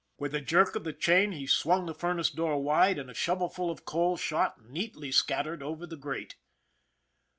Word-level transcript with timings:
With 0.17 0.33
a 0.33 0.41
jerk 0.41 0.75
of 0.75 0.83
the 0.83 0.93
chain, 0.93 1.31
he 1.31 1.45
swung 1.45 1.85
the 1.85 1.93
furnace 1.93 2.31
door 2.31 2.59
wide 2.59 2.97
and 2.97 3.07
a 3.07 3.13
shovelful 3.13 3.69
of 3.69 3.85
coal 3.85 4.17
shot, 4.17 4.65
neatly 4.67 5.11
scat 5.11 5.45
tered, 5.45 5.61
over 5.61 5.85
the 5.85 5.95
grate. 5.95 6.37